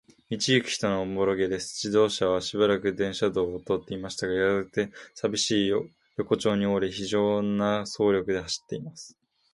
[0.31, 1.75] 道ゆく人もおぼろげです。
[1.85, 5.67] 自動車はしばらく電車道を通っていましたが、やがて、さびしい
[6.15, 9.15] 横町に折れ、ひじょうな速力で走っています。